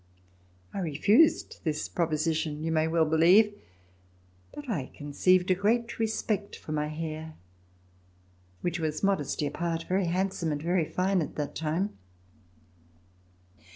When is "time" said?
11.53-11.99